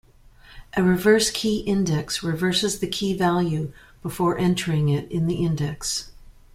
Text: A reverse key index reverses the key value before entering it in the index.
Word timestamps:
A 0.75 0.81
reverse 0.81 1.29
key 1.29 1.59
index 1.59 2.23
reverses 2.23 2.79
the 2.79 2.87
key 2.87 3.15
value 3.15 3.71
before 4.01 4.35
entering 4.35 4.89
it 4.89 5.11
in 5.11 5.27
the 5.27 5.45
index. 5.45 6.09